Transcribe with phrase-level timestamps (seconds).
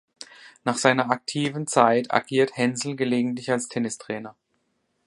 [0.63, 4.35] Nach seiner aktiven Zeit agiert Hensel gelegentlich als Tennistrainer.